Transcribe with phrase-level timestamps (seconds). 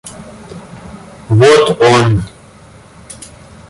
[1.29, 2.23] Вот он!